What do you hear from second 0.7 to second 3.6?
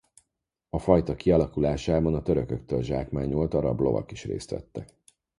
fajta kialakulásában a törököktől zsákmányolt